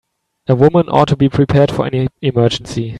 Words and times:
A 0.49 0.55
woman 0.55 0.89
ought 0.89 1.09
to 1.09 1.15
be 1.15 1.29
prepared 1.29 1.69
for 1.69 1.85
any 1.85 2.07
emergency. 2.23 2.89